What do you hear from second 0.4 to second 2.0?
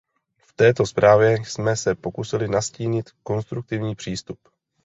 této zprávě jsme se